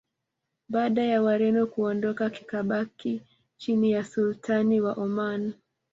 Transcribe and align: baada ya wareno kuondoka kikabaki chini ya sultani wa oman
baada 0.69 1.03
ya 1.03 1.21
wareno 1.21 1.67
kuondoka 1.67 2.29
kikabaki 2.29 3.21
chini 3.57 3.91
ya 3.91 4.03
sultani 4.03 4.81
wa 4.81 4.93
oman 4.93 5.53